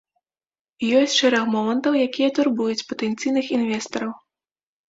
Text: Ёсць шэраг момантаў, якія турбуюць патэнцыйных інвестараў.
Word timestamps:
Ёсць 0.99 1.17
шэраг 1.19 1.43
момантаў, 1.55 1.97
якія 2.07 2.29
турбуюць 2.39 2.87
патэнцыйных 2.93 3.45
інвестараў. 3.59 4.11